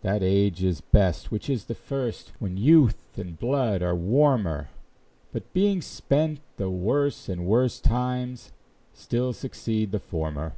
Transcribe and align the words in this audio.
That 0.00 0.22
age 0.22 0.62
is 0.64 0.80
best 0.80 1.30
which 1.30 1.50
is 1.50 1.66
the 1.66 1.74
first, 1.74 2.32
When 2.38 2.56
youth 2.56 3.18
and 3.18 3.38
blood 3.38 3.82
are 3.82 3.94
warmer; 3.94 4.70
But 5.32 5.52
being 5.52 5.82
spent, 5.82 6.40
the 6.56 6.70
worse 6.70 7.28
and 7.28 7.44
worst 7.44 7.84
Times 7.84 8.52
still 8.94 9.34
succeed 9.34 9.92
the 9.92 10.00
former. 10.00 10.54